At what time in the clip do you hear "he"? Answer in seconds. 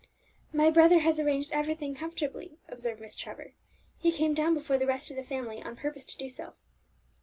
3.99-4.11